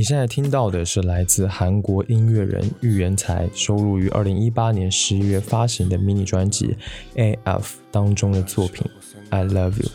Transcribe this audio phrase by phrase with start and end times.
[0.00, 6.68] 你现在听到的是来自韩国音乐人玉元才收录于二零一八年十一月发行的迷你专辑
[7.16, 8.82] 《A.F》当中的作品
[9.28, 9.88] 《I Love You》。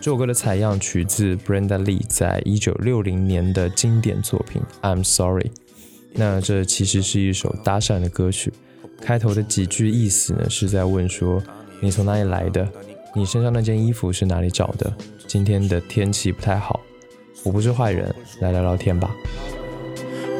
[0.00, 4.62] 这首歌的采样取自 Brenda Lee 在一九六零年的经典作品
[4.96, 5.44] 《I'm Sorry》。
[6.14, 8.50] 那这其实是一首搭讪的歌曲，
[9.02, 11.42] 开头的几句意思呢是在问说
[11.78, 12.66] 你从哪里来的，
[13.14, 14.90] 你身上那件衣服是哪里找的，
[15.26, 16.80] 今天的天气不太好。
[17.44, 19.14] 我不是坏人，来聊聊天吧。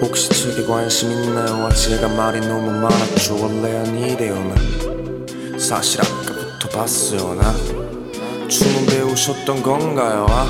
[0.03, 1.69] 혹시 책에 관심 있나요?
[1.69, 7.55] 제가 말이 너무 많았죠 원래 아니래요 나 사실 아까부터 봤어요 나
[8.49, 10.27] 춤은 배우셨던 건가요?
[10.29, 10.43] 아?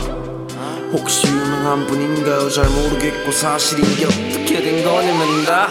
[0.90, 2.48] 혹시 유명한 분인가요?
[2.48, 5.68] 잘 모르겠고 사실 이게 어떻게 된 거냐면 다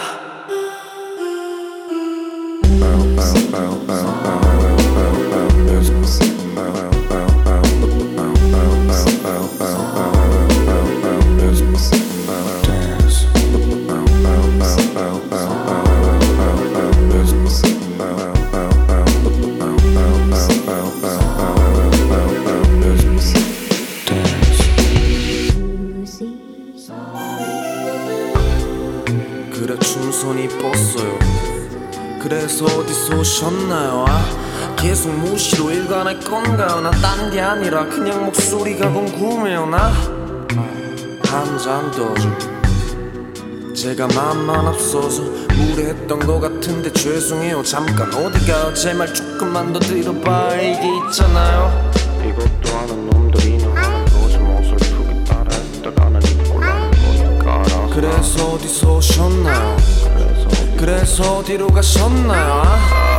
[30.22, 31.18] 춤선이 뻗어요
[32.22, 34.06] 그래서 어디서 오셨나요?
[34.08, 34.76] 아?
[34.78, 36.80] 계속 무시로 일관할 건가요?
[36.82, 39.92] 나 딴 게 아니라 그냥 목소리가 궁금해요 나
[41.26, 42.14] 한 잔더
[43.74, 45.24] 제가 맘만 앞서서
[45.56, 53.58] 무례했던 것 같은데 죄송해요 잠깐 어디가 제말 조금만 더 들어봐 이게 있잖아요 이것도 아는 놈들이
[53.58, 56.60] 너는 거짓 모슬프게 따라했다가는 입고
[57.94, 59.78] 그래서 어디서 오셨나요?
[60.82, 63.11] 그래서, 어디로 가셨나요?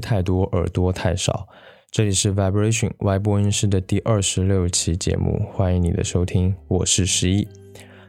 [0.00, 1.48] 太多，耳朵太少。
[1.94, 7.46] 这里是 Vibration Y 播音室的第二十六期节目，欢迎你的收听，我是十一。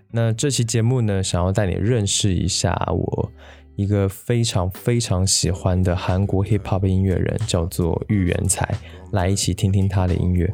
[0.09, 3.31] 那这期节目呢，想要带你认识一下我
[3.75, 8.67] 一个非常非常喜欢的韩国 Hip Hop 音乐人，叫做玉元才，
[9.11, 10.51] 来一起听听他的音乐。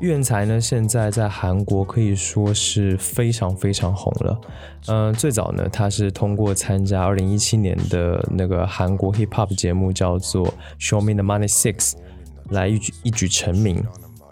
[0.00, 4.40] 玉元才呢，现在在韩国可以说是非常非常红了。
[4.86, 10.46] 嗯、最早呢，他是通过参加二零一七年的那个韩国 hip hop 节目，叫做
[10.80, 11.92] 《Show Me the Money Six》，
[12.50, 13.82] 来一举一举成名。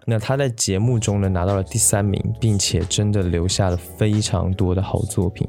[0.05, 5.47] 那他在节目中呢拿到了第三名，并且真的留下了非常多的好作品。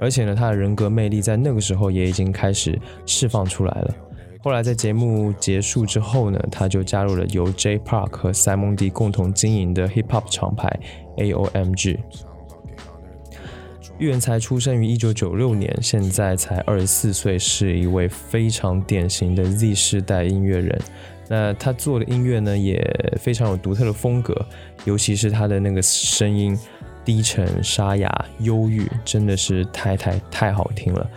[0.00, 3.94] 而且呢，他的人格魅力在那个时候也已经开始释放出来了。
[4.42, 10.80] 后来在节目结束之后呢，他就加入了由 J Park 和 Simon D 共同经营的 Hip Hop 厂牌
[11.18, 11.98] AOMG。
[13.98, 20.80] 玉元才出生于一九九六年，现在才二十四岁，是一位非常典型的 Z 世代音乐人。
[21.32, 22.84] 那他做的音乐呢，也
[23.20, 24.34] 非常有独特的风格，
[24.84, 26.58] 尤其是他的那个声音
[27.04, 31.08] 低沉、沙哑、忧郁，真的是太太太好听了。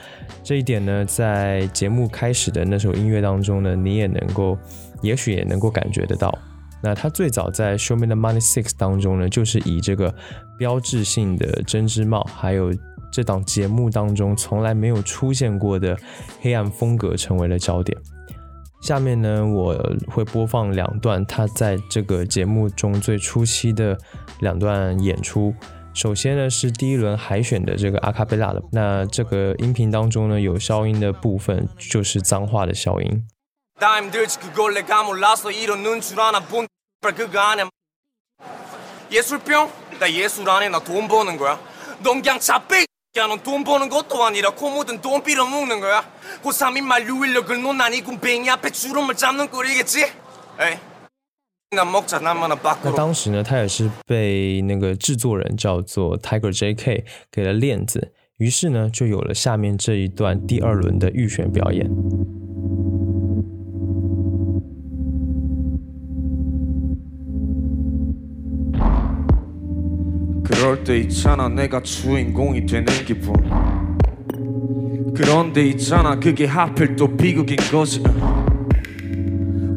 [0.44, 4.56] 这一点呢，在节目开始的那首音乐当中呢，你也能够，
[5.02, 6.38] 也许也能够感觉得到。
[6.80, 10.14] 那他最早在《Show Me the Money Six》当中呢，就是以这个
[10.60, 12.72] 标志性的针织帽，还有
[13.12, 15.98] 这档节目当中从来没有出现过的
[16.40, 17.98] 黑暗风格成为了焦点。
[18.83, 19.75] 下面呢，我
[20.07, 23.99] 会播放两段他在这个节目中最初期的
[24.41, 25.55] 两段演出。
[25.95, 33.25] 首先呢是第一轮海选的这个阿卡贝拉的，那这个音频当中呢有消音的部分，就是脏话的消音。
[33.81, 36.67] 다 힘들지 그걸 내가 몰라서 이러는 줄 아나 본
[37.01, 37.69] 그거 아냐
[39.11, 39.71] 예술병?
[39.99, 41.59] 나 예술 안에 나 돈 버는 거야
[42.03, 42.85] 넌 그냥 잡배
[43.17, 46.05] 야, 넌 돈 버는 것도 아니라 코 묻은 돈 빌어먹는 거야
[46.43, 50.05] 고3인 만류인력을 논난 이 군뱅이 앞에 주름을 잡는 꼴이겠지?
[50.61, 50.79] 에이
[51.71, 57.05] 那那当时呢，他也是被那个制作人叫做 Tiger J.K.
[57.31, 61.87] 给了链子，于是呢，就有了下面这一段第二轮的预选表演。
[70.44, 73.34] 그럴 때 있잖아 내가 주인공이 되는 기분.
[75.16, 78.04] 그런데 있잖아 그게 하필 또 비극인 거지.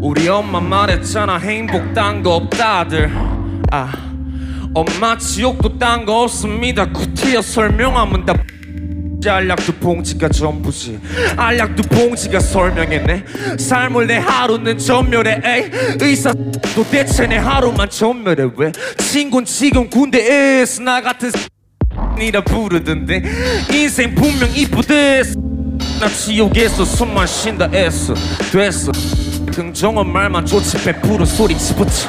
[0.00, 3.10] 우리 엄마 말했잖아 행복 딴 거 없다들.
[3.70, 3.92] 아
[4.74, 6.90] 엄마 지옥도 딴 거 없습니다.
[6.90, 8.34] 구티어 설명하면 다
[9.24, 11.00] 알약도 봉지가 전부지.
[11.36, 13.24] 알약도 봉지가 설명했네.
[13.58, 15.70] 삶을 내 하루는 전멸해 에이.
[16.00, 16.32] 의사
[16.74, 18.72] 도대체 내 하루만 전멸해 왜?
[18.98, 21.30] 친구는 지금 군대에서 나 같은
[22.20, 23.22] 이라 부르던데.
[23.72, 25.22] 인생 분명 이쁘대
[26.00, 28.14] 나 지옥에서 숨만 쉰다 애써
[28.52, 28.92] 됐어.
[29.52, 32.08] 긍정한 말만 좋지 100% 소리 집어쳐.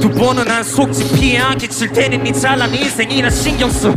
[0.00, 3.94] 두 번은 안 속지 피해 안 끼칠 테니 네 잘난 인생이나 신경 써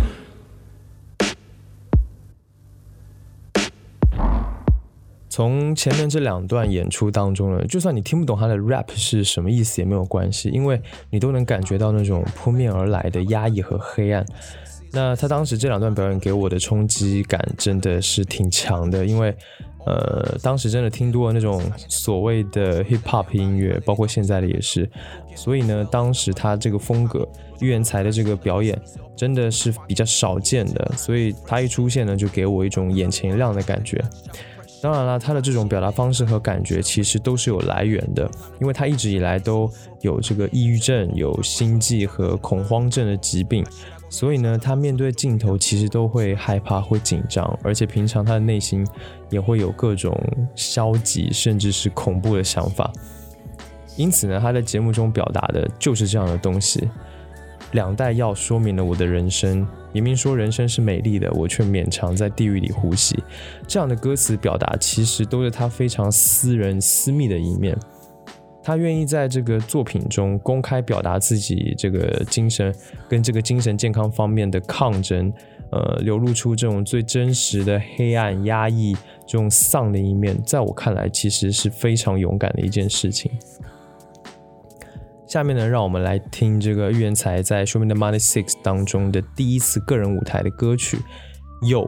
[5.36, 14.26] 从前面这两段演出当中呢，就算你听不懂他的 rap 是什么意思也没有关系，因为你都能感觉到那种扑面而来的压抑和黑暗。
[14.94, 19.36] 那他当时这两段表演给我的冲击感真的是挺强的，因为
[19.86, 24.90] 呃，当时真的听多了那种所谓的 hip hop 音乐，包括现在的也是，
[25.36, 27.28] 所以呢，当时他这个风格，
[27.60, 28.82] 预言才的这个表演
[29.18, 34.02] 真的是比较少见的，所以他一出现呢，就给我一种眼前一亮的感觉。
[34.86, 38.30] 当然了，他的这种表达方式和感觉其实都是有来源的，
[38.62, 39.68] 因为他一直以来都
[40.02, 43.66] 有这个抑郁症、有心悸和恐慌症的疾病，
[44.12, 48.86] 所以呢，他面对镜头其实都会害怕、会紧张，而且平常他的内心
[49.32, 50.16] 也会有各种
[50.54, 52.94] 消极甚至是恐怖的想法。
[53.98, 56.88] 因此呢，他在节目中表达的就是这样的东西。
[57.76, 59.68] 两代药说明了我的人生。
[59.92, 63.22] 明明说人生是美丽的，我却勉强在地狱里呼吸。
[63.68, 67.78] 这样的歌词表达，其实都是他非常私人、私密的一面。
[68.64, 72.74] 他愿意在这个作品中公开表达自己这个精神
[73.08, 75.32] 跟这个精神健康方面的抗争，
[75.72, 78.94] 呃，流露出这种最真实的黑暗、压抑、
[79.28, 80.36] 这种丧的一面。
[80.44, 83.32] 在我看来，其实是非常勇敢的一件事情。
[85.28, 90.98] 下面呢，让我们来听这个玉言才在《Show Me the Money Six》当中的第一次个人舞台的歌曲
[91.68, 91.88] 《Yo》。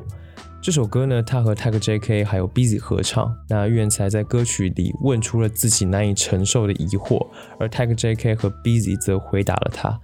[0.60, 2.24] 这首歌呢，他和 Tiger J.K.
[2.24, 3.34] 还有 Busy 合唱。
[3.48, 7.26] 那玉言才在歌曲里问出了自己难以承受的疑惑，
[7.60, 8.36] 而 Tiger J.K.
[8.36, 9.98] 和 Busy 则回答了他。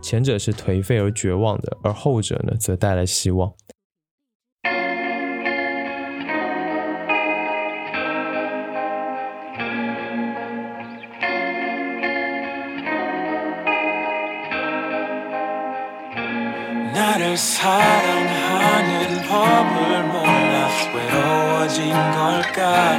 [0.00, 3.52] 前者是颓废而绝望的，而后者呢，则带来希望。
[17.36, 20.70] 사랑하는 법을 몰라.
[20.94, 22.96] 외로워진 걸까?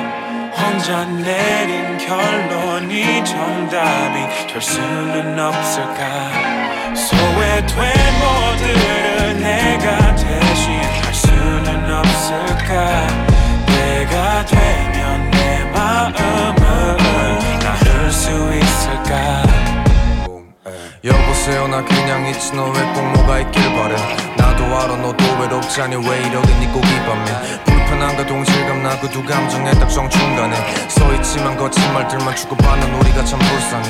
[0.56, 6.94] 혼자 내린 결론이 정답이 될 수는 없을까?
[6.94, 13.08] 소외된 모두를 내가 대신 할 수는 없을까?
[13.66, 16.98] 내가 되면 내 마음을
[17.60, 19.67] 나눌 수 있을까
[21.08, 23.96] 여보세요 나 그냥 있지 너 왜 꼭 뭐가 있길 바래?
[24.38, 27.64] 나도 알아 너도 외롭지 않니 왜 이러겠니 꼭 이 밤에?
[27.64, 30.56] 불편함과 동질감 나그 두 감정의 딱 정 중간에
[30.90, 33.88] 서있지만 거친 말들만 주고받는 우리가 참 불쌍해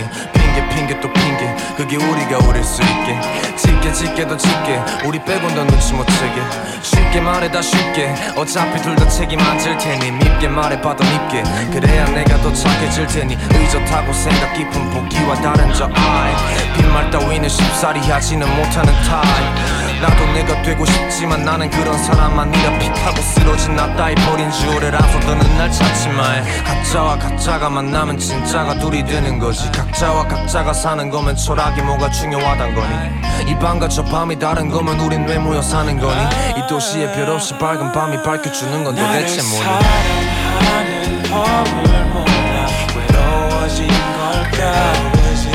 [0.47, 1.55] 핑계 핑계 또 핑계.
[1.75, 3.19] 그게 우리가 우릴 수 있게.
[3.57, 4.79] 짙게 짙게 더 짙게.
[5.05, 6.41] 우리 빼곤 더 눈치 못 채게.
[6.81, 8.13] 쉽게 말해 다 쉽게.
[8.35, 11.43] 어차피 둘 다 책임 안 질 테니 밉게 말해봐 더 밉게.
[11.71, 16.33] 그래야 내가 더 착해질 테니 의젓하고 생각 깊은 보기와 다른 저 아이.
[16.75, 19.87] 빈말 따위는 쉽사리 하지는 못하는 타입.
[20.01, 25.57] 나도 내가 되고 싶지만 나는 그런 사람 아니라 핏하고 쓰러진 나 따위 버린 알아서 드는
[25.57, 26.23] 날 찾지 마
[26.63, 29.71] 가짜와 가짜가 만나면 진짜가 둘이 되는 거지.
[29.71, 33.51] 각자와 각자 가 사는 거면 철학이 뭐가 중요하단 거니?
[33.51, 36.21] 이 밤과 저 밤이 다른 거면 우린 왜 모여 사는 거니?
[36.57, 39.63] 이 도시에 별 없이 밝은 밤이 밝혀주는 건 도대체 뭐니?
[39.63, 42.67] 사랑하는 법을 몰라.
[42.95, 44.93] 외로워진 걸까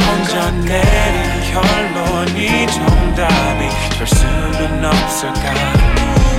[0.07, 5.53] 혼자 내린 결론이 정답이 될 수는 없을까?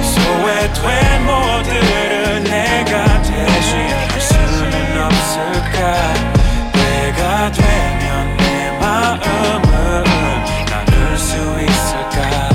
[0.02, 6.43] 소외된 모두를 내가 대신할 수는 없을까
[7.16, 10.04] 내가 되면 내 마음을
[10.66, 12.53] 나눌 수 있을까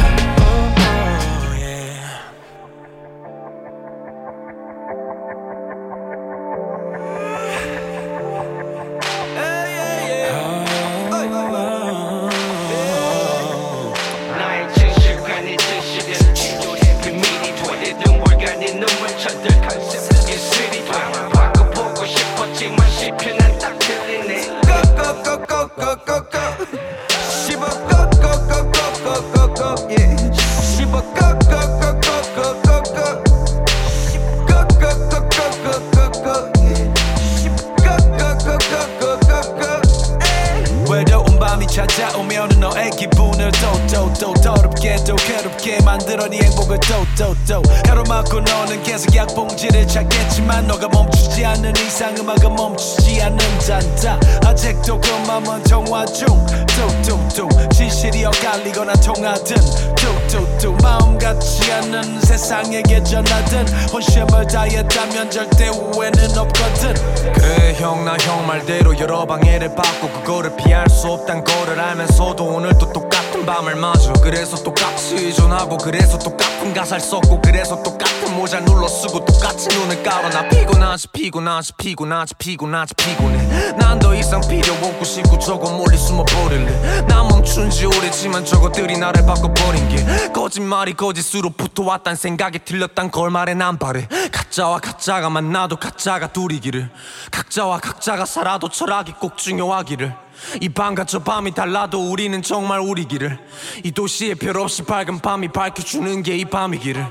[49.42, 56.26] 봉지를 찾겠지만 너가 멈추지 않는 이상 음악은 멈추지 않는단다 아직도 그 맘은 통화 중.
[56.66, 59.56] 뚝뚝뚝 진실이 엇갈리거나 통하든.
[59.94, 63.64] 뚝뚝뚝 마음 같지 않는 세상에게 전하든.
[63.92, 66.94] 혼심을 다했다면 절대 후회는 없거든.
[67.34, 72.92] 그래 형 나 형 말대로 여러 방해를 받고 그거를 피할 수 없단 거를 알면서도 오늘도
[72.92, 79.24] 똑같은 밤을 맞아 그래서 똑같이 의존하고 그래서 똑같은 가사를 썼고 그래서 똑같은 모자 눌러 쓰고
[79.38, 83.72] 똑같이 눈을 깔아 나 피곤하지 피곤하지 피곤하지 피곤하지 피곤해.
[83.76, 87.06] 난 더 이상 필요 없고 싶고 저거 멀리 숨어버릴래.
[87.06, 93.54] 난 멈춘 지 오래지만 저것들이 나를 바꿔버린 게 거짓말이 거짓으로 붙어왔단 생각이 틀렸단 걸 말해
[93.54, 94.08] 난 바래.
[94.32, 96.90] 가짜와 가짜가 만나도 가짜가 둘이기를.
[97.30, 100.14] 각자와 각자가 살아도 철학이 꼭 중요하기를.
[100.60, 103.38] 이 밤과 저 밤이 달라도 우리는 정말 우리기를.
[103.84, 107.06] 이 도시의 별 없이 밝은 밤이 밝혀주는 게 이 밤이기를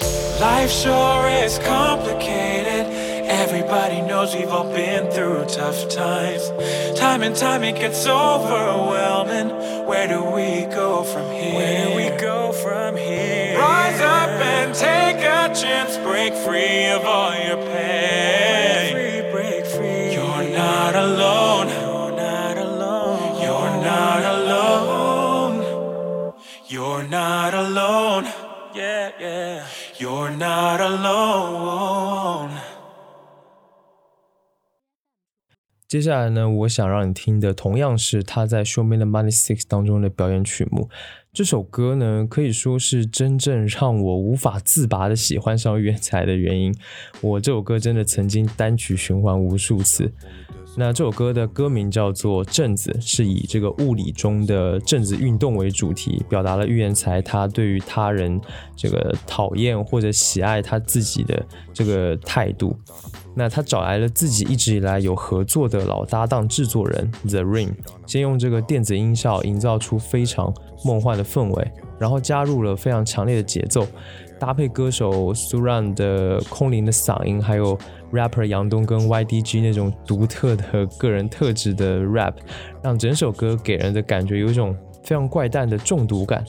[0.00, 2.86] Life sure is complicated.
[3.26, 6.50] Everybody knows we've all been through tough times.
[6.98, 9.48] Time and time it gets overwhelming.
[9.86, 11.54] Where do we go from here?
[11.54, 13.58] Where do we go from here?
[13.58, 15.96] Rise up and take a chance.
[15.98, 18.92] Break free of all your pain.
[18.92, 20.12] Break free, break free.
[20.14, 21.68] You're not alone.
[21.68, 23.42] You're not alone.
[23.42, 26.34] You're not alone.
[26.68, 28.24] You're not alone.
[28.74, 29.66] Yeah, yeah.
[30.00, 32.50] You're not alone.
[35.88, 40.88] 接下来呢，我想让你听的同样是他在《Show Me the Money Six》当中的表演曲目。
[41.32, 46.72] 这首歌呢，可以说是真正让我无法自拔的喜欢上原才的原因。
[47.20, 50.12] 我这首歌真的曾经单曲循环无数次。
[50.80, 58.40] 那这首歌的歌名叫做《镇子》，是以这个物理中的镇子运动为主题，表达了预言才他对于他人
[58.76, 61.44] 这个讨厌或者喜爱他自己的
[61.74, 62.78] 这个态度。
[63.34, 67.70] 那他找来了自己一直以来有合作的老搭档制作人 The Ring，
[68.06, 70.54] 先用这个电子音效营造出非常
[70.84, 73.84] 梦幻的氛围，然后加入了非常强烈的节奏，
[74.38, 77.78] 搭配歌手 Suran 的空灵的嗓音，还有
[78.12, 82.34] rapper 杨东跟 YDG 那种独特的个人特质的 rap，
[82.82, 86.44] 让整首歌给人的感觉有一种非常怪诞的中毒感。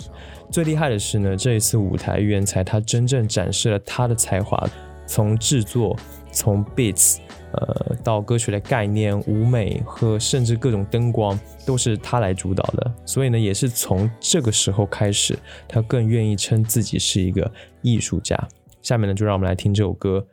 [0.52, 4.68] 最厉害的是呢，这一次舞台预言才他真正展示了他的才华，
[5.06, 5.96] 从制作，
[6.32, 7.18] 从 beats，
[7.54, 12.94] 呃，到歌曲的概念、舞美和甚至各种灯光，都是他来主导的。
[13.06, 15.38] 所以呢，也是从这个时候开始，
[15.68, 17.52] 他更愿意称自己是一个
[17.82, 18.38] 艺术家。
[18.82, 20.26] 下面呢，就让我们来听这首歌。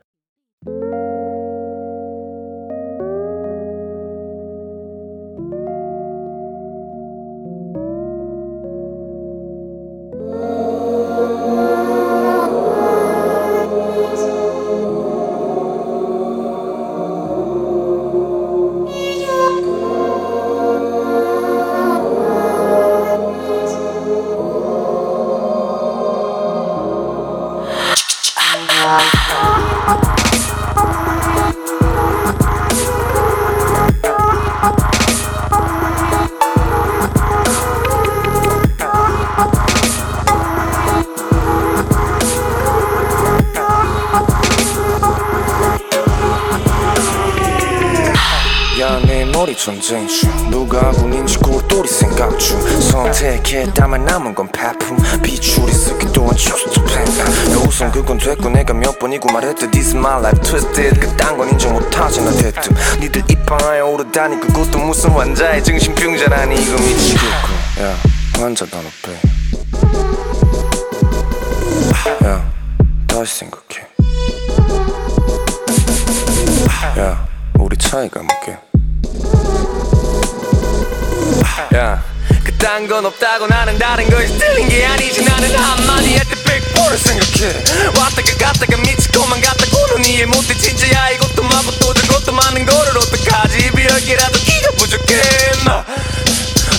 [90.17, 91.11] 이해 못해 진짜야.
[91.11, 91.43] 이것도
[91.79, 93.71] 또 저것도 많은 거를 어떡하지?
[93.71, 95.21] 비열기라도 기가 부족해.
[95.63, 95.85] 마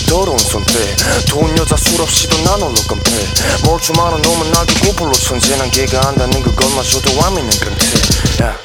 [0.09, 0.73] 더러운 손때
[1.29, 3.11] 돈 여자 술 없이도 난 홀로 깜패
[3.63, 8.57] 멀쩡한 놈은 날 두고 불러 천재난 걔가 안다는 그것마저도 와미는 근태 야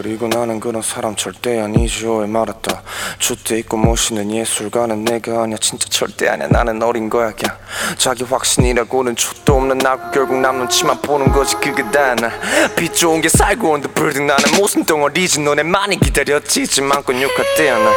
[0.00, 2.22] 그리고 나는 그런 사람 절대 아니죠.
[2.22, 2.84] 에 말았다.
[3.18, 5.56] 주대 있고 멋있는 예술가는 내가 아니야.
[5.60, 6.46] 진짜 절대 아니야.
[6.46, 7.56] 나는 어린 거야 그냥.
[7.96, 13.28] 자기 확신이라고는 족도 없는 나고 결국 남 눈치만 보는 거지 그게 다야 나빛 좋은 게
[13.28, 15.40] 살고 온the building 나는 모순 덩어리지.
[15.40, 16.62] 너네 많이 기다렸지.
[16.62, 17.90] 이지만 곤욕할 때야 나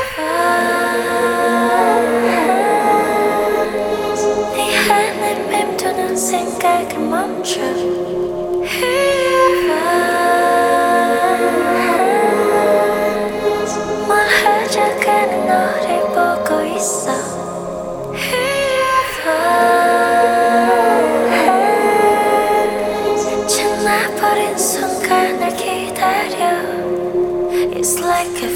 [28.23, 28.49] like a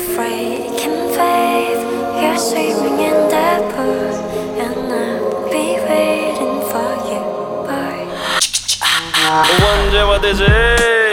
[1.18, 1.82] wave.
[2.22, 4.14] You're swimming in the pool,
[4.62, 7.22] and I'll be waiting for you,
[7.66, 8.00] boy.
[9.64, 11.05] Wonder what this is.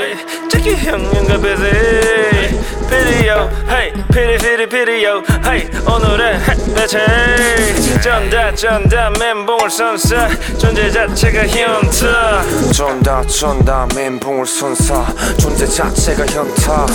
[0.63, 9.71] 지 특히 형님과 비지 피디요 헤이 피디 피디 피디요 헤이 오늘의 햇볕에 전다 전다 멘붕을
[9.71, 10.29] 선사.
[10.59, 12.43] 존재 자체가 현타
[12.73, 15.05] 전다 전다 멘붕을 선사.
[15.39, 16.87] 존재 자체가 현타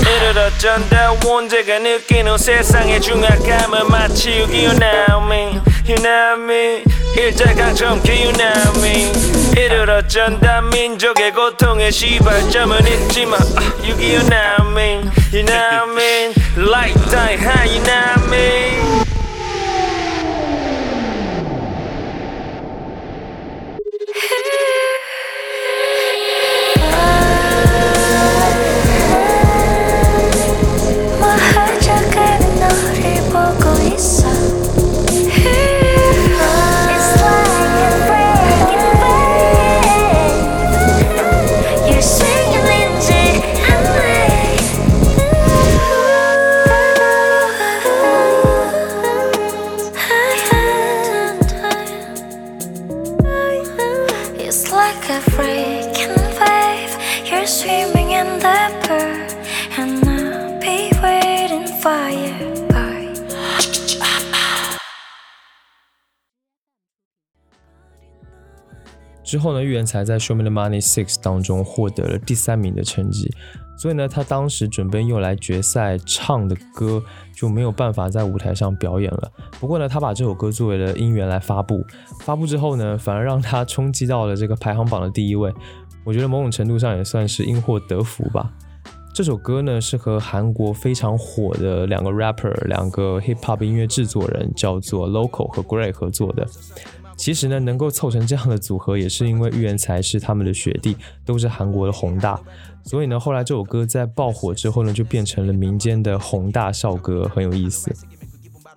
[0.00, 6.84] 이르러 전다 원제가 느끼는 세상의 중압감을 마치 you know me you know me
[8.32, 9.10] know me
[9.56, 13.74] 이르러 전다 민족의 고통의 시발점은 있지만 아,
[15.32, 17.82] you know me like die high
[18.28, 18.87] 뭘
[69.28, 73.30] 之后呢，玉言才在《Show Me the Money Six》当中获得了第三名的成绩，
[73.76, 77.02] 所以呢，他当时准备用来决赛唱的歌
[77.36, 79.30] 就没有办法在舞台上表演了。
[79.60, 81.84] 不过呢，他把这首歌作为了音源来发布，
[82.20, 85.52] 发布之后呢，反而让他冲击到了这个排行榜的第一位。
[86.04, 88.50] 我觉得某种程度上也算是因祸得福吧。
[89.12, 96.46] 这首歌呢是和韩国非常火的两个 rapper、两个 hip hop 音乐制作人叫做 Local 和 Gray 合作的。
[97.18, 102.40] 其实呢，能够凑成这样的组合，也是因为玉元才是他们的学弟，都是韩国的宏大。
[102.84, 107.92] 所以呢，后来这首歌在爆火之后呢，就变成了民间的宏大少歌，很有意思。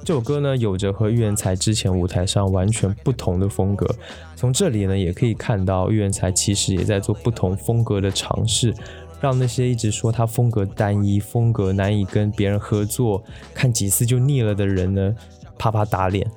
[0.04, 3.88] 这首歌呢，有着和玉元才之前舞台上完全不同的风格。
[4.36, 8.74] 从这里呢，也可以看到玉元才其实也在做不同风格的尝试，
[9.22, 13.24] 让那些一直说他风格单一、风格难以跟别人合作、
[13.54, 15.16] 看几次就腻了的人呢，
[15.60, 16.28] 啪啪打脸。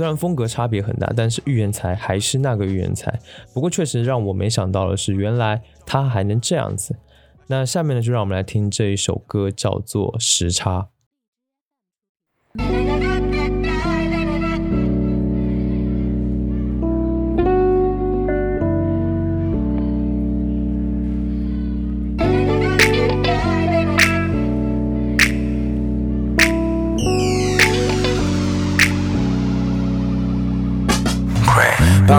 [0.00, 3.20] 虽然风格差别很大，但是预言才还是那个预言才。
[3.52, 6.96] 不过确实让我没想到的是，原来他还能这样子。
[7.48, 10.88] 那下面呢，就让我们来听这一首歌，叫做《时差》。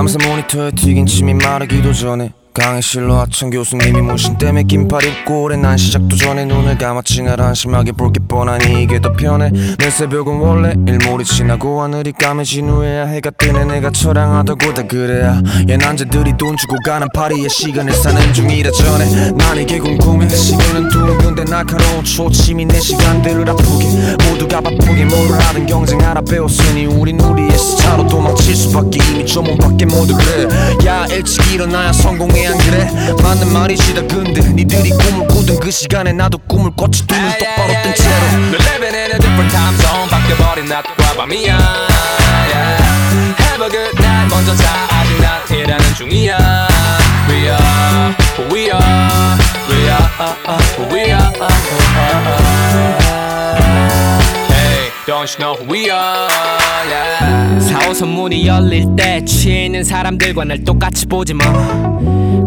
[0.02, 5.78] 밤새 모니터에 튀긴 침이 마르기도 전에 강의실로 하천 교수님이 모신 때문에 긴팔 입고 오래 난
[5.78, 7.22] 시작도 전에 눈을 감았지.
[7.24, 9.52] 날 한심하게 볼 게 뻔하니 이게 더 편해.
[9.52, 13.64] 내 새벽은 원래 일몰이 지나고 하늘이 까매진 후에야 해가 뜨네.
[13.64, 15.42] 내가 처량하다고 다 그래야.
[15.70, 19.32] 얘 남자들이 돈 주고 가는 파리에 시간을 사는 중이라 전에.
[19.32, 20.28] 난 이게 궁금해.
[20.28, 23.86] 시계는 둥근데 날카로운 초침이 내 시간들을 아프게.
[24.30, 29.00] 모두가 바쁘게 뭐를 하든 경쟁하라 배웠으니 우린 우리의 스타로 도망칠 수밖에.
[29.14, 30.50] 이미 저 몸밖에 모두 그래.
[30.86, 32.90] 야 일찍 일어나야 성공해 이상해 안 그래
[33.22, 38.16] 맞는 말이시다 근데 니들이 꿈을 꾸던 그 시간에 나도 꿈을 꿨지 눈을 똑바로 뜬 채로
[38.52, 42.82] We're living in a different time zone 바뀌어버린 낮과 밤이야 yeah.
[43.40, 46.68] Have a good night 먼저 자 아직 난 일하는 중이야
[47.30, 48.16] We are
[48.52, 49.38] we are
[49.70, 50.18] We are
[50.92, 51.32] we are
[52.74, 53.21] Hey
[55.06, 56.28] don't you know who we are
[56.90, 57.60] yeah.
[57.60, 61.46] 4호선 문이 열릴 때 취해 있는 사람들과 날 똑같이 보지 마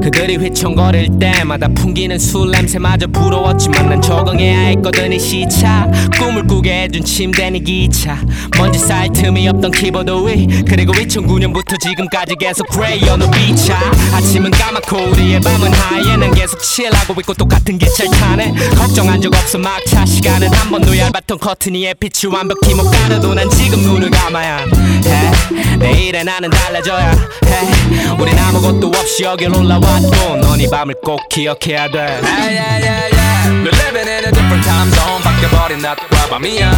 [0.02, 5.90] 그들이 휘청거릴 때마다 풍기는 술 냄새마저 부러웠지만 난 적응해야 했거든 이 시차.
[6.18, 8.18] 꿈을 꾸게 해준 침대니 기차.
[8.58, 10.46] 먼지 쌓일 틈이 없던 키보드 위.
[10.68, 13.78] 그리고 2009년부터 지금까지 계속 GRAY on the beat ya
[14.12, 18.52] 아침은 까맣고 우리의 밤은 하얘 난 계속 칠하고 있고 똑같은 기차를 타네.
[18.76, 19.56] 걱정한 적 없어.
[19.56, 24.58] 막차 시간은 한 번도 얇았던 커튼 위에 빛이 완벽히 못 가려도 난 지금 눈을 감아야
[24.58, 31.88] 해 내일의 나는 달라져야 해 우린 아무것도 없이 여길 올라왔고 넌 이 밤을 꼭 기억해야
[31.88, 33.64] 돼 yeah, yeah, yeah, yeah.
[33.64, 36.70] We're living in a different time zone 바뀌어버린 낮과 밤이야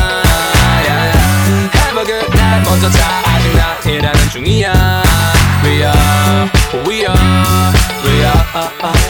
[0.87, 1.12] yeah.
[1.74, 5.02] Have a good night 먼저 자 아직 난 일하는 중이야
[5.64, 6.50] We are
[6.87, 7.66] we are
[8.05, 8.44] We are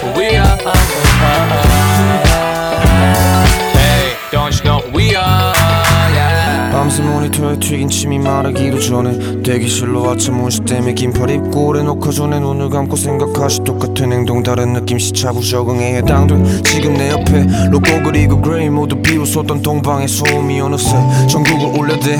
[0.00, 2.25] who we are
[6.96, 12.10] 밤새 모니터에 튀긴 침이 마르기도 전에 대기실로 아 참 문신 때문에 긴팔 입고 오래 녹화
[12.10, 16.62] 전에 눈을 감고 생각하지 똑같은 행동 다른 느낌 시차 부적응에 해당돼.
[16.62, 20.88] 지금 내 옆에 로꼬 그리고 GRAY 모두 비웃었던 동방의 소음이 어느새
[21.28, 22.14] 전국을 울려대.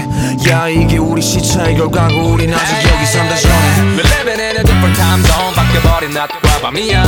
[0.51, 3.97] 야 이게 우리 시차의 결과고 우린 아직 여기 산다 전에.
[3.97, 7.03] We're living in a different time zone 바뀌어버린 낮과 밤이야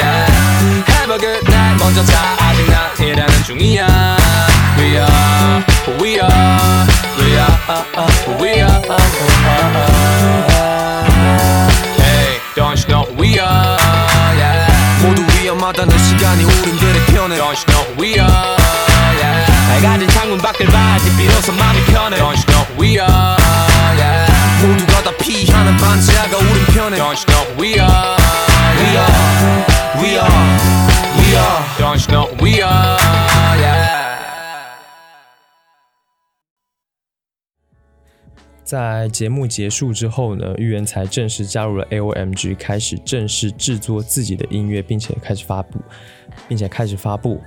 [0.00, 0.32] yeah.
[0.88, 1.78] Have a good night.
[1.78, 4.16] 먼저 자 아직 난 일하는 중이야.
[4.78, 5.69] We are
[6.01, 7.55] we are We are
[8.25, 8.81] who we are
[11.99, 13.77] Hey don't you know who we are
[14.37, 14.67] yeah.
[15.03, 18.57] 모두 위험하다는 시간이 우린들의 편에 Don't you know who we are
[19.21, 19.45] yeah.
[19.69, 23.37] 밝아진 창문 밖을 봐야지 비로소 마음이 편해 Don't you know who we are
[23.97, 24.31] yeah.
[24.61, 28.17] 모두가 다 피하는 반지하가 우린 편에 Don't you know who we are
[28.77, 29.65] We are
[30.01, 30.75] We are
[31.17, 33.28] We are Don't you know who we are
[38.70, 45.80] 在节目结束之后呢，玉原才正式加入了 AOMG，开始正式制作自己的音乐，并且开始发布，
[46.46, 47.40] 并且开始发布。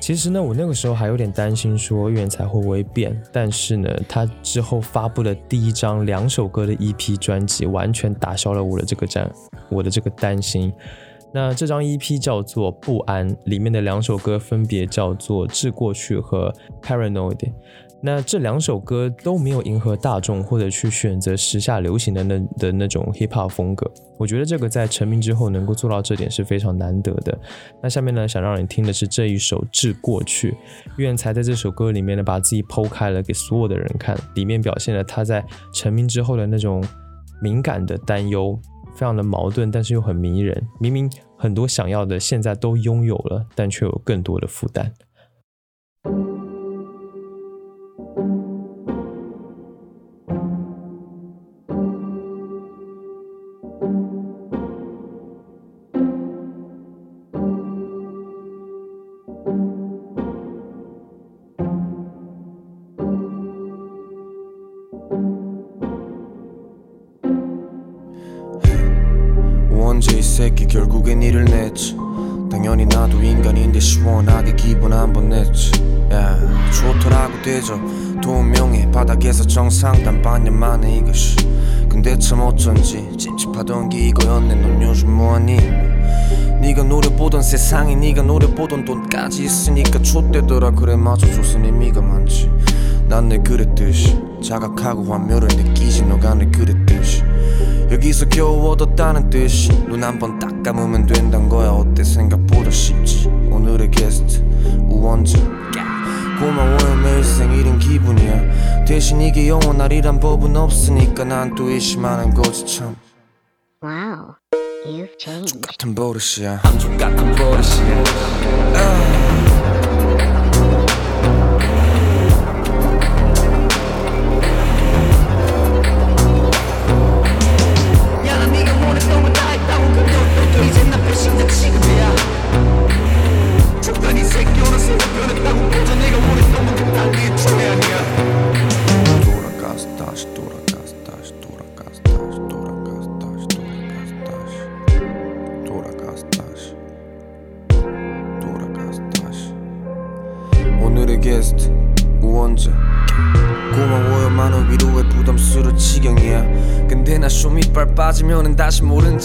[0.00, 9.30] 其实呢，我那个时候还有点担心说玉原才会不会变，但是呢，他之后发布的第一张两首歌的 EP 专辑，完全打消了我的这个战，
[9.68, 10.72] 我的这个担心。
[11.32, 16.52] 那这张 EP 叫做《不安》，里面的两首歌分别叫做《致过去》和
[16.84, 17.36] 《Paranoid》。
[18.02, 23.90] 那这两首歌都没有迎合大众，或者去选择时下流行的那的那种 hip hop 风格。
[24.16, 27.38] 我觉得这个在成名之后能够做到这点是非常难得的。
[27.82, 30.50] 那下面呢，想让你听的是这一首《致过去》。
[30.96, 36.82] 岳才在这首歌里面呢，把自己剖开了给所有的人看，里面表现了他在成名之后的那种
[37.42, 38.58] 敏感的担忧，
[38.94, 40.66] 非常的矛盾，但是又很迷人。
[40.78, 44.90] 明明很多想要的现在都拥有了，但却有更多的负担。
[79.80, 81.36] 바닥에서 정상단 반년 만에 이것이.
[81.88, 84.54] 근데 참 어쩐지 찝찝하던 게 이거였네.
[84.54, 85.56] 넌 요즘 뭐하니?
[86.60, 90.72] 네가 노려보던 세상에 네가 노려보던 돈까지 있으니까 좆되더라.
[90.72, 91.26] 그래 맞아.
[91.26, 92.50] 줬으니 의미가 많지.
[93.08, 96.04] 난 늘 그랬듯이 자각하고 환멸을 느끼지.
[96.04, 97.22] 너가 늘 그랬듯이
[97.90, 99.70] 여기서 겨우 얻었다는 뜻이.
[99.88, 101.70] 눈 한 번 딱 감으면 된단 거야.
[101.70, 102.04] 어때?
[102.04, 103.28] 생각보다 쉽지.
[103.50, 104.44] 오늘의 게스트
[104.88, 105.40] 우원재
[106.40, 108.84] 고마워요 매일 생일인 기분이야.
[108.86, 112.96] 대신 이게 영원하리란 법은 없으니까 난 또 의심하는 거지 참.
[113.82, 114.34] Wow,
[114.86, 115.60] you've changed.
[115.60, 116.60] 같은 버릇이야.
[116.62, 116.96] 같은
[117.36, 118.04] 버릇이야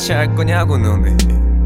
[0.06, 1.18] 채할 거냐고 너네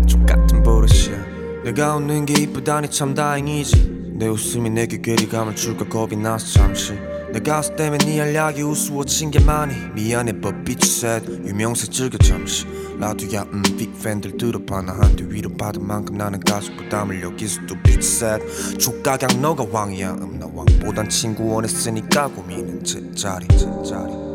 [0.08, 1.62] 족같은 버릇이야.
[1.66, 4.14] 내가 웃는 게 이쁘다니 참 다행이지.
[4.14, 6.94] 내 웃음이 내게 괴리감을 줄까 겁이 나서 잠시.
[7.34, 9.76] 내 가수 때문에 네 알약이 우스워진 게 많이.
[9.94, 11.30] 미안해 but bitch said.
[11.50, 12.66] 유명세 즐겨 잠시.
[12.98, 14.84] 라두야 음 빅팬들 들어봐.
[14.84, 20.12] 나한테 위로 받은 만큼 나는 가수 부담을 여기서 또 bitch said 족가강 너가 왕이야.
[20.14, 24.29] 음나 왕보단 친구 원했으니까 고민은 제자리 제자리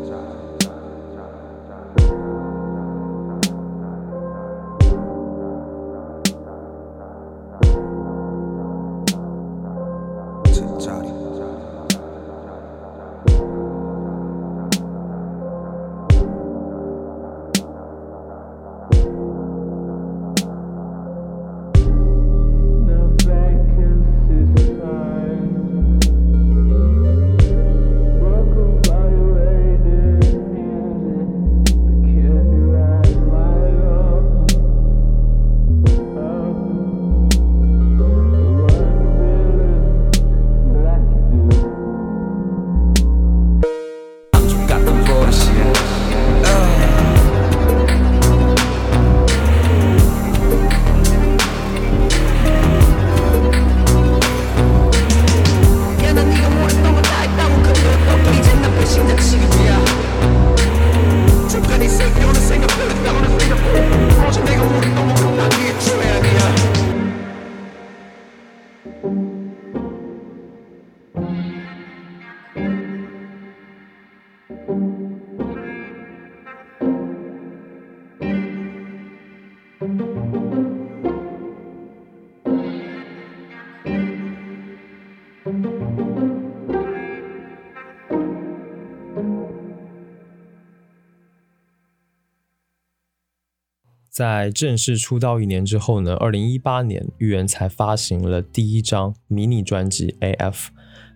[94.15, 100.53] 在正式出道一年之后呢，二零一八年，玉元才发行了第一张迷你专辑《AF》。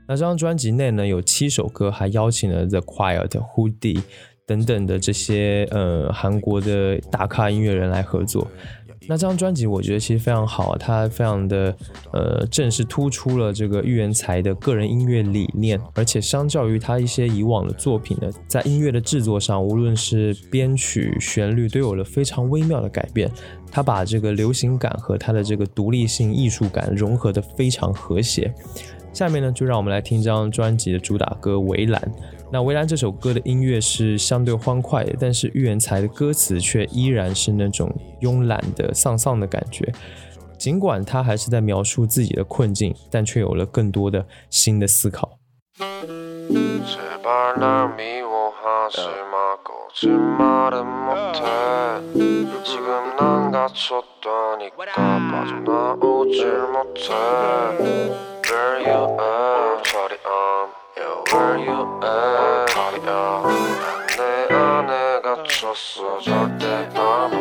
[0.05, 4.01] 那这张专辑内呢有七首歌，还邀请了 The Quiet、Hoodie
[4.45, 8.45] 等等的这些呃韩国的大咖音乐人来合作。
[9.09, 11.75] 那这张专辑我觉得其实非常好，它非常的
[12.13, 23.31] 呃正式突出了这个玉元才的个人音乐理念，而且相较于他一些以往的作品呢，在音乐的制作上，无论是编曲、旋律都有了非常微妙的改变。
[23.71, 28.53] 他把这个流行感和他的这个独立性、艺术感融合的非常和谐。
[29.11, 31.99] 下面呢，就让我们来听这张专辑的主打歌《围栏》。
[32.51, 37.87] 那《围栏》这首歌的音乐是相对欢快的，但是玉元才的歌词却依然是那种
[38.21, 39.87] 慵懒的、丧丧的感觉。
[40.57, 45.37] 尽管他还是在描述自己的困境，但却有了更多的新的思考。
[61.39, 62.69] Where you at?
[63.05, 67.38] 난내 안에 갇혔어 절대 난 okay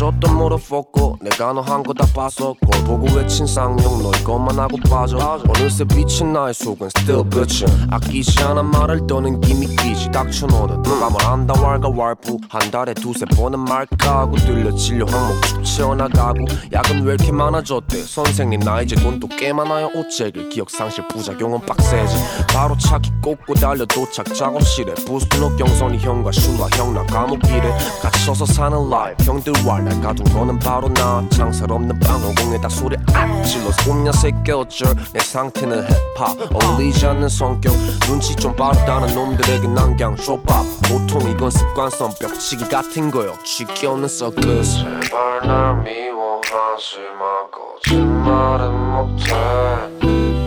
[0.00, 4.78] 숏도 물어보고 내가 너 한 거 다 봐서 꼴 보고 외친 쌍욕 너 이것만 하고
[4.88, 5.18] 빠져.
[5.46, 10.10] 어느새 비친 나의 속은 still bitchin 아끼지 않아 말을 떠는 김이 끼지.
[10.10, 12.38] 닥쳐놓는 누가 뭘 안다 왈가 왈부.
[12.48, 16.46] 한 달에 두세 번은 말까 하고 들려 진료 항목 축 채워나가고.
[16.72, 17.98] 약은 왜 이렇게 많아졌대?
[18.02, 22.14] 선생님 나 이제 돈또꽤 많아요 오책을 기억상실 부작용은 빡세지.
[22.54, 24.94] 바로 차키 꽂고 달려 도착 작업실에.
[25.04, 27.70] 부스노 경선이 형과 슐라 형나 감옥 길에.
[28.00, 33.84] 갇혀서 사는 라이프 형들 왈날 가둔 거는 바로 나 창살 없는 방어공에다 소리 악 질러서
[33.84, 36.36] 꼼냐새 깨어져 내 상태는 힙합.
[36.54, 37.72] 어울리지 않는 성격.
[38.06, 40.64] 눈치 좀 빠르다는 놈들에게 난 그냥 쇼밥.
[40.88, 43.34] 보통 이건 습관성 벽치기 같은 거요.
[43.44, 44.84] 취기 없는 서커스.
[44.84, 49.34] 제발 날 미워하지 마 거짓말은 못해.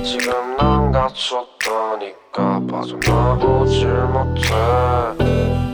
[0.06, 4.53] 지금 난 갇혔다니까 빠져나오질 못해.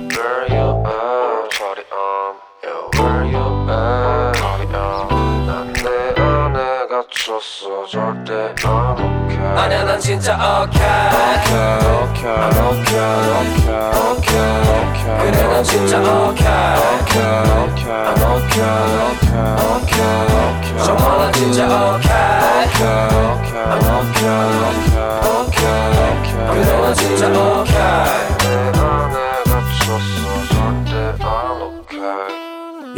[0.09, 1.18] Where you at?
[7.59, 10.79] 갇혔어 절대 안 okay 아니야 난 진짜 okay
[11.49, 13.03] Okay, okay, okay,
[13.43, 16.77] okay, okay, okay 그래 난 진짜 okay
[18.05, 18.71] I'm okay,
[20.83, 21.59] 정말 난 진짜
[21.95, 22.27] okay
[23.53, 24.47] I'm okay
[26.53, 28.19] 그래 난 진짜 okay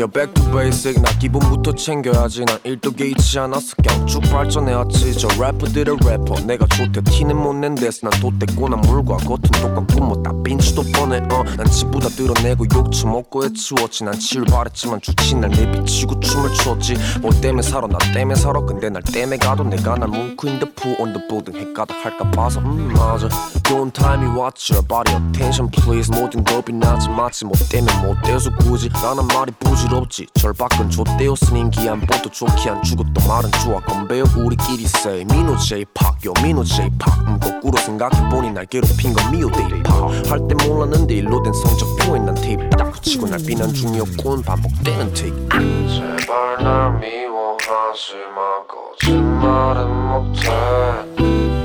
[0.02, 1.00] Yo back to basic.
[1.00, 2.44] 나 기본부터 챙겨야지.
[2.46, 5.16] 난 일도 개의치 않았어 그냥 쭉 발전해왔지.
[5.16, 6.40] 저 래퍼들의 래퍼.
[6.48, 7.04] 내가 좋대.
[7.04, 12.66] 티는 못 낸데서 난 돛대고 난 물과 겉은 똑같고 뭐다 빈치도 뻔해 어난 집보다 드러내고
[12.74, 14.04] 욕 처 먹고 해치웠지.
[14.04, 16.96] 난 치울 바랬지만 주친 날 내비치고 춤을 췄지.
[17.22, 17.86] 뭐 때문에 살아?
[17.86, 18.60] 나 때문에 살아?
[18.62, 22.60] 근데 날 때문에 가도 내가 날 pool on the building 핵가닥 할까 봐서.
[22.62, 23.30] 음 맞아.
[23.62, 24.74] 좋은 타임이 왔지.
[24.74, 26.10] Your body attention please.
[26.12, 27.08] 모든 겁이 나지.
[27.10, 28.90] 마치 뭐 때문에 못 돼서 굳이.
[28.90, 30.26] 라는 말이 부 질없지.
[30.40, 33.82] 절박은 좆되었으니 인기안 보도 좋게 안 주고 또 말은 좋아.
[33.82, 39.52] 건배요 우리끼리 say 민호 J-pop 요 민호 J-pop 음 거꾸로 생각해보니 날 괴롭힌 건 미호
[39.52, 44.44] 데이팝 할때 몰랐는데 일로 된 성적표에 난 테이프 딱 붙이고 날 비난 중이었군.
[44.44, 45.50] 반복되는 테이프.
[45.50, 50.42] 제발 날 미워하지 마 거짓말은 못해.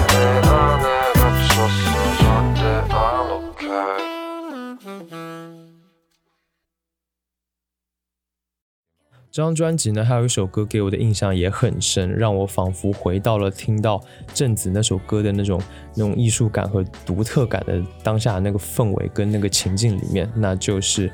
[9.33, 13.99] 这张专辑呢，还有一首歌给我的印象也很深，让我仿佛回到了听到
[14.31, 15.59] 郑子那首歌的那种
[15.95, 21.09] 那种艺术感和独特感的当下那个氛围跟那个情境里面，那就是《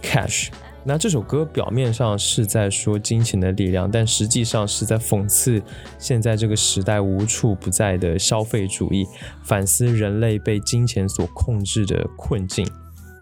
[0.00, 0.46] Cash》。
[0.84, 5.60] 那这首歌表面上是在说金钱的力量，但实际上是在讽刺
[5.98, 9.04] 现在这个时代无处不在的消费主义，
[9.42, 12.64] 反思人类被金钱所控制的困境。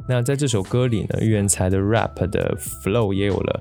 [0.09, 3.61] 那在这首歌里呢，玉元才的 rap 的 flow 也有了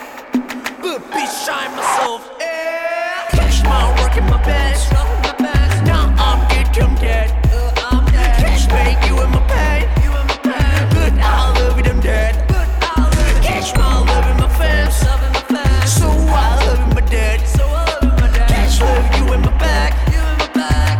[0.81, 2.27] But bitch, shine myself.
[2.39, 3.27] Yeah.
[3.29, 4.91] Catch my work in my best.
[5.85, 7.29] Now I'm good, uh, I'm dead.
[8.41, 9.87] Catch me, you in my pain.
[10.89, 12.33] But I love it, I'm dead.
[13.43, 14.95] Catch my love in my fans.
[15.87, 17.41] So I love in my dead.
[18.47, 19.93] Catch love, you in my back.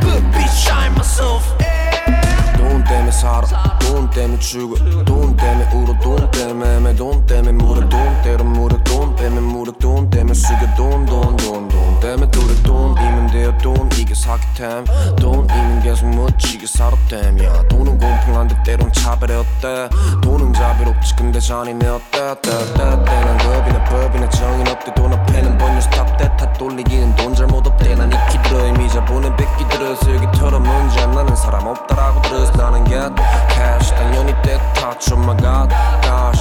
[0.04, 1.56] But bitch, shine myself.
[1.60, 2.58] Yeah.
[2.58, 3.48] Don't damn it, Sara.
[3.80, 4.78] Don't damn it, sugar.
[5.06, 6.11] Don't damn it, Udo.
[6.52, 12.32] 울어 돈 때문에 매매 돈 때문에 무력 돈 때문에 무력 돈 때문에 숙여 돈돈돈돈 때문에
[12.32, 13.90] 둘의 돈이면 돼요 돈.
[13.98, 14.84] 이게 사기템.
[15.18, 19.90] 돈이면 계속 묻히게 살았댐 야 돈은 공평한데 때론 차별해 어때?
[20.22, 22.36] 돈은 자비롭지 근데 잔인해 어때?
[22.42, 24.94] 때때때난 겁이나 법이나 정의는 없대.
[24.96, 27.96] 돈 앞에는 번유 스탑 때다 돌리기는 돈 잘못 없대.
[27.96, 32.84] 난 익히 들어 이미 자본은 뺏기 들어서 여기처럼 문제 안 나는 사람 없다라고 들어서 나는
[32.86, 33.14] get
[33.50, 35.70] cash 당연히 때타쳐 my god
[36.02, 36.41] gosh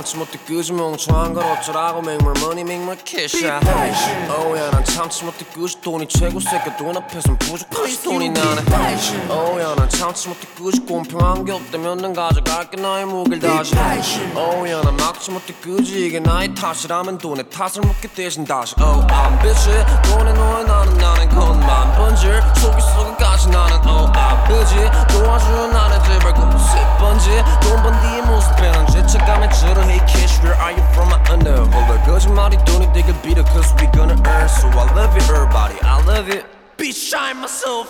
[0.00, 3.60] 참지 못해 그지 멍청한 걸 어쩌라고 make more money make more cash 야.
[4.30, 6.74] Oh 야난 참지 못해 그지 돈이 최고 새끼.
[6.78, 8.62] 돈 앞에선 부족하지 돈이 나네.
[9.28, 13.74] Oh 야난 참지 못해 그지 공평한 게 없다면 난 가져갈게 나의 무게를 다시.
[14.34, 18.74] Oh 야난 막지 못해 그지 이게 나의 탓이라면 돈의 탓을 묻게 대신 다시.
[18.80, 19.68] Oh I'm bitch
[20.08, 22.40] 돈에 놓여 나는 나는 건만 번질.
[22.56, 24.90] 속이 썩어까지 나는 Oh I'm busy.
[25.08, 27.28] 도와주는 나는 제발 고세 번지.
[27.60, 31.91] 돈번 뒤의 모습에 난 죄책감에 질어 Hey kiss where are you from I under Hold
[31.91, 35.97] up 거짓말이 돈이 되길 빌어 Cause we gonna earn So I love it everybody I
[36.11, 36.45] love it
[36.77, 37.87] Bitch, I'm myself.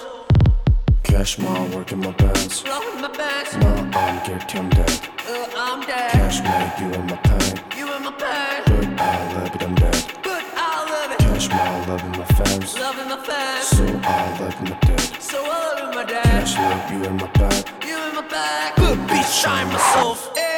[1.03, 3.55] Cash my work in my pants Love in my bags.
[3.57, 4.93] Now I'm getting dead
[5.27, 6.11] Uh, I'm dead.
[6.11, 8.61] Cash make you in my pain You in my pain.
[8.69, 11.19] But I love it I'm dead But I love it.
[11.25, 13.67] Cash my love in my fans Love in my fans.
[13.75, 16.23] So I love in my dead So I love in my dad.
[16.23, 18.75] Cash love you in my back You in my back.
[18.77, 20.31] But bitch, I'm myself.
[20.35, 20.48] Yeah.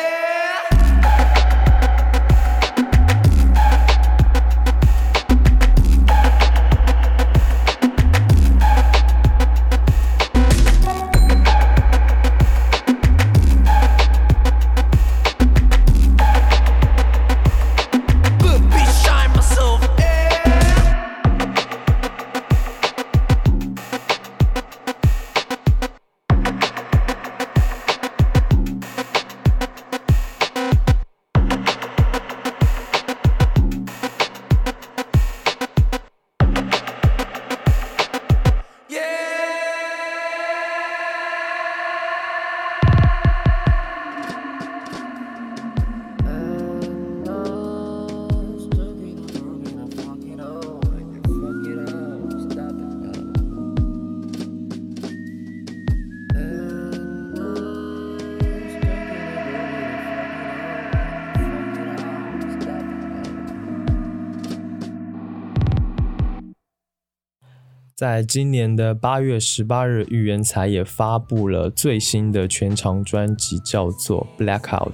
[68.02, 74.92] 在今年的八月十八日，玉元才也发布了最新的全长专辑，叫做《Blackout》。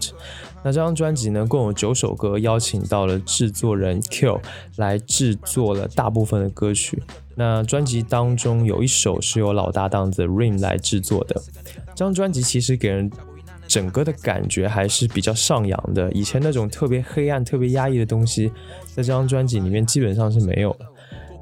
[0.62, 4.38] 那这张专辑呢，共有九首歌，邀请到了制作人 Q
[4.76, 7.02] 来制作了大部分的歌曲。
[7.34, 11.40] 那专辑当中有一首是由老搭档 The Rain 来制作的。
[11.94, 13.10] 这张专辑其实给人
[13.66, 18.52] 整个的感觉还是比较上扬的，以前那种特别黑暗、特别压抑的东西，
[18.94, 20.86] 在这张专辑里面基本上是没有了。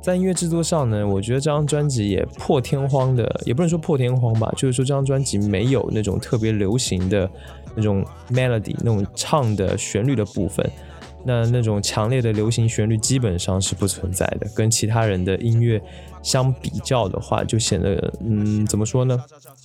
[0.07, 7.29] 在音乐制作上呢，我觉得这张专辑也破天荒的，也不能说破天荒吧，就是说这张专辑没有那种特别流行的
[7.75, 10.65] 那种 melody，那种唱的旋律的部分，
[11.25, 14.47] 那那种强烈的流行旋律基本上是不存在的。
[14.55, 15.83] 跟其他人的音乐
[16.23, 19.21] 相比较的话，就显得嗯，怎么说呢，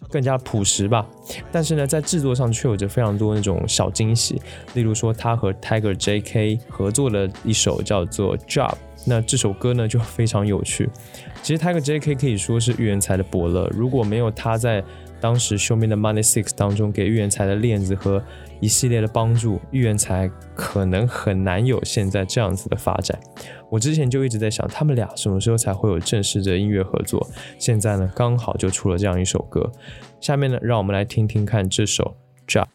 [0.10, 1.06] 更加朴实吧。
[1.52, 4.42] 但是呢，在制作上却有着非常多那种小惊喜，
[4.74, 8.74] 例如说他和 Tiger J.K 合作的一首叫做 Job。
[9.06, 10.90] 那这首歌呢就非常有趣。
[11.42, 14.84] 其实 Tiger J.K 可以说是玉元才的伯乐，如果没有他在
[15.20, 18.24] 当时《Show me 的 money Six》当中给玉元才的链子和
[18.60, 23.20] 一系列的帮助，玉元才可能很难有现在这样子的发展。
[23.70, 27.28] 我之前就一直在想，他们俩什么时候才会有正式的音乐合作？
[27.60, 29.72] 现在呢，刚好就出了这样一首歌。
[30.20, 32.16] 下面呢，让我们来听听看这首
[32.52, 32.66] 《Job》。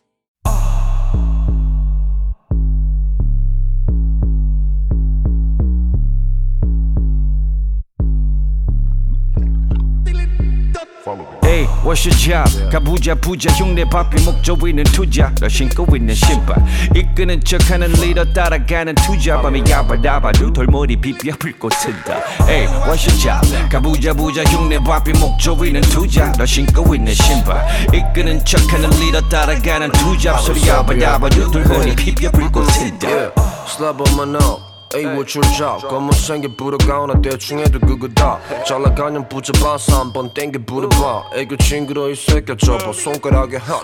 [11.86, 12.70] What's your job?
[12.70, 15.32] 가부자 부자 흉내 바삐 목조 위는 투자.
[15.40, 16.56] 너 신고 있는 신발.
[16.94, 19.40] 이끄는 척하는 리더 따라가는 투자.
[19.40, 22.20] 밤에 야바다바 두 돌머리 비비야 불꽃 튼다.
[22.48, 23.68] Hey, what's your job?
[23.70, 26.32] 가부자 부자 흉내 바삐 목조 위는 투자.
[26.32, 27.64] 너 신고 있는 신발.
[27.94, 30.36] 이끄는 척하는 리더 따라가는 투자.
[30.38, 33.08] 소리 야바다바 두 돌머리 비비야 불꽃 튼다
[33.68, 34.65] slap on my nose.
[34.94, 35.26] 에이 your
[35.56, 35.88] job?
[35.88, 38.38] 검은색에 불어가오나 대충 해도 그거다.
[38.66, 41.24] 잘나가면 붙잡아서 한번 땡겨 부려봐.
[41.34, 43.82] 애교 친구로 이 새끼 접어 손가락에 핫.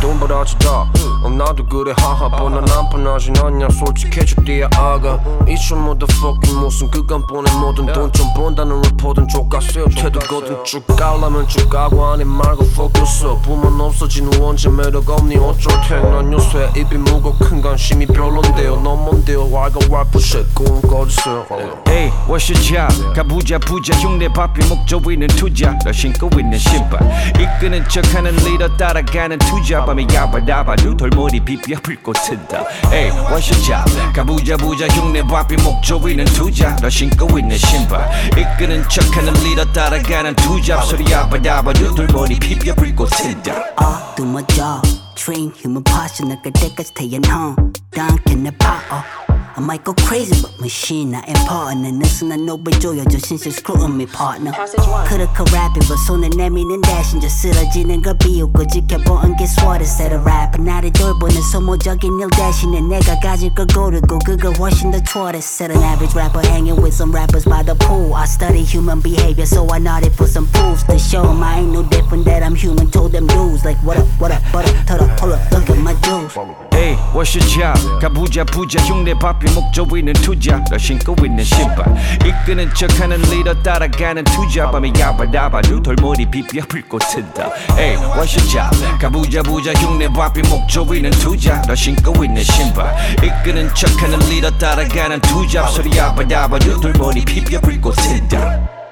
[0.00, 0.92] 돈 벌어지다.
[1.22, 2.28] 어, 나도 그래 하하.
[2.28, 5.18] 뻔한 안 뻔하지 않냐 솔직해져 뒤에 아가.
[5.48, 9.86] 이촌 motherfucking 무슨 그간 보내 모든 돈 좀 번다는 report은 족가세요.
[9.88, 15.36] 태도거든 쭉 가려면 쭉 가고 아니 말고 focus 부문 없어진 후 언제 매력 없니?
[15.38, 18.76] 어쩔 텐난 요새 입이 무거 큰 관심이 별론데요.
[18.82, 19.50] 넌 뭔데요.
[19.50, 21.46] 왈가왈 부 셔꿈 꺼주세요
[21.86, 23.14] Hey, what's your job?
[23.14, 26.98] 가부자 부자 흉내 바삐 목조 위는 투자 너 신고 있는 신발
[27.38, 33.62] 이끄는 척하는 리더 따라가는 투자 밤에 야바다바 두 돌머리 비비야 불꽃 튼다 Hey, what's your
[33.62, 34.12] job?
[34.12, 40.34] 가부자 부자 흉내 바삐 목조 위는 투자 너 신고 있는 신발 이끄는 척하는 리더 따라가는
[40.34, 44.80] 투자 소리 야바다바 두 돌머리 비비야 불꽃 튼다 all through my jaw.
[45.14, 47.72] Train human at home.
[47.92, 49.23] Dunk in the pot, oh.
[49.56, 51.88] I might go crazy, but machine, I ain't partner.
[51.90, 54.50] Listen, I know, but Joya just since you're screwing me, partner.
[54.50, 57.90] Coulda could rap it, but soon and that meaning dash and just sit a gin
[57.90, 58.48] and go be you.
[58.48, 60.56] Go jick your button, get swatted, set a rap.
[60.56, 63.50] And now the door, but it's so more jugging, nil the And nigga, got you,
[63.52, 65.46] could go to go, good, go washing the tortoise.
[65.46, 68.12] Set an average rapper hanging with some rappers by the pool.
[68.12, 71.72] I study human behavior, so I nodded for some proofs to show them I ain't
[71.72, 72.90] no different that I'm human.
[72.90, 75.94] Told them dudes, like, what up, what up, what up, hold up, look at my
[76.00, 76.34] dudes.
[76.72, 77.76] Hey, what's your job?
[78.02, 79.43] Kabuja, puja, 흉내, papi.
[79.44, 81.84] 삐 목조 위는 투자 너 신고 있는 신발.
[82.24, 84.70] 이끄는 척하는 리더 따라가는 투자.
[84.70, 87.50] 밤에 야바다바 두 돌머리 비비야 불꽃 튼다.
[87.76, 88.98] Your job?
[88.98, 91.60] 가부자 부자 흉내 바삐 목조 위는 투자.
[91.62, 92.94] 너 신고 있는 신발.
[93.22, 95.66] 이끄는 척하는 리더 따라가는 투자.
[95.68, 98.83] 소리 야바다바 두 돌머리 비비야 불꽃 튼다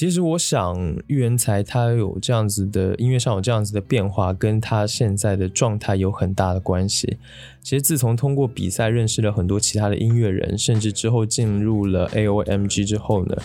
[0.00, 7.18] 其实我想，玉元才他有这样子的音乐上有这样子的变化，跟他现在的状态有很大的关系。
[7.60, 13.36] 其实自从通过比赛认识了很多其他的音乐人，甚至之后进入了 AOMG 之后呢，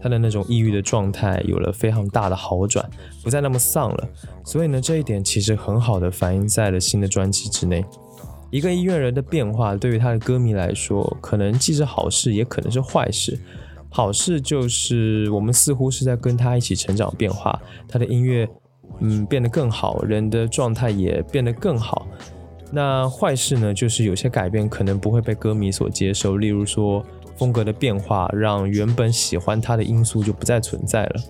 [0.00, 2.88] 他的那种抑郁的状态有了非常大的好转，
[3.24, 4.08] 不再那么丧了。
[4.44, 7.84] 所以呢，这一点其实很好的反映在了新的专辑之内。
[8.52, 13.36] 一个音乐人的变化，对于他的歌迷来说，可能既是好事，也可能是坏事。
[13.96, 18.44] 好事就是我们似乎是在跟他一起成长变化，他的音乐
[18.98, 22.04] 嗯变得更好，人的状态也变得更好。
[22.72, 31.22] 那坏事呢，就是有些改变可能不会被歌迷所接受，例如说风格的变化，让原本喜欢他的因素就不再存在了。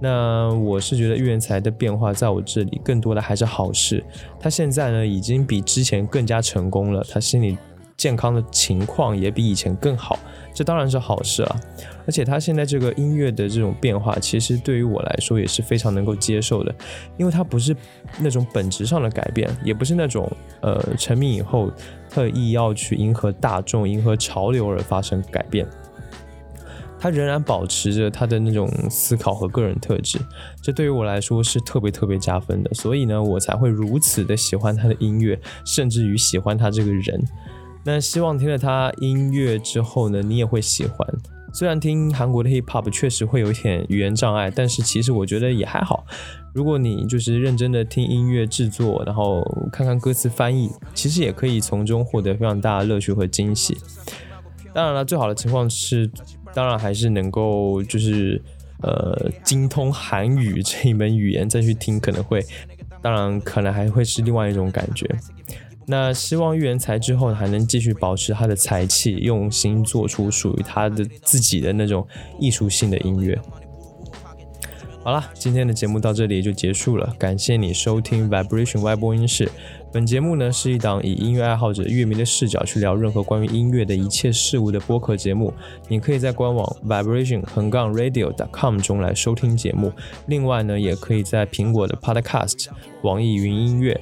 [0.00, 4.02] 那我是觉得玉元才的变化，在我这里更多的还是好事。
[4.40, 7.56] 他现在呢，已经比之前更加成功了，他心里
[7.96, 10.18] 健康的情况也比以前更好。
[10.54, 11.60] 这当然是好事啊，
[12.06, 16.74] 而且他现在这个音乐的这种变化，其实对于我来说也是非常能够接受的，
[17.18, 17.76] 因为它不是
[18.20, 20.26] 那种本质上的改变，也不是那种
[20.62, 21.70] 呃成名以后
[22.08, 25.68] 特意要去迎合大众、迎合潮流而发生改变。
[26.98, 30.18] 他仍然保持着他的那种思考和个人特质，
[30.62, 37.22] 这对于我来说是特别特别加分的，所以呢，我才会如此的喜欢他的音乐，甚至于喜欢他这个人。
[37.86, 40.98] 那希望听了他音乐之后呢，你也会喜欢。
[41.54, 46.04] 虽然听韩国的 hip hop 确实会有一点语言障碍，但是其实我觉得也还好。
[46.52, 49.40] 如果你就是认真的听音乐制作，然后
[49.72, 53.78] 看看歌词翻译，其实也可以从中获得非常大的乐趣和惊喜。
[54.74, 56.10] 当然了，最好的情况是，
[56.52, 58.42] 当然还是能够就是
[58.82, 62.44] 呃精通韩语这一门语言再去听，可能会，
[63.00, 65.08] 当然可能还会是另外一种感觉。
[65.86, 72.06] 那希望玉人才之后还能继续保持他的才气，用心做出属于他的自己的那种
[72.40, 73.38] 艺术性的音乐。
[75.04, 79.48] 好了，今天的节目到这里就结束了，感谢你收听 Vibration 外播音室。
[79.92, 85.54] 本节目呢是一档以音乐爱好者、乐迷的视角去聊任何关于音乐的一切事物的播客节目。
[85.88, 89.92] 你可以在官网 vibration 横杠 radio dot com 中来收听节目，
[90.26, 92.66] 另外呢，也可以在苹果的 Podcast、
[93.02, 93.98] 网易云音乐。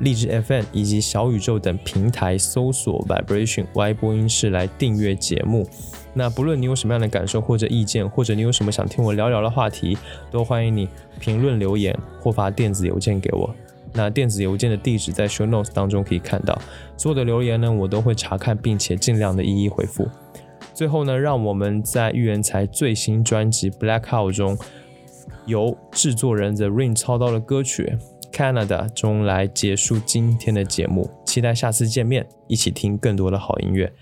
[0.00, 5.66] 荔枝 FM 以及小宇宙等平台搜索 Vibration Y 播音室来订阅节目。
[6.12, 9.96] 那不论你有什么样的感受或者意见，或者你有什么想听我聊聊的话题，
[10.30, 10.88] 都欢迎你
[11.20, 13.54] 评论留言或发电子邮件给我。
[13.92, 16.60] 那电子邮件的地址在 Show Notes 当中可以看到。
[16.96, 20.08] 所有的留言呢，我都会查看并且尽量的一一回复。
[20.72, 24.56] 最后呢，让我们在预言才最新专辑 Blackout 中，
[25.46, 27.98] 由制作人 The Rain 操刀的歌曲。
[28.32, 33.92] Canada 中来结束今天的节目，期待下次见面，一起听更多的好音乐。